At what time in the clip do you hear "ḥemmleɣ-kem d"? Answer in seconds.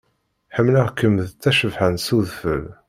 0.55-1.29